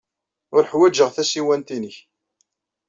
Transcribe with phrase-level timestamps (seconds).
[0.55, 1.95] Ur ḥwajeɣ tasiwant-nnek.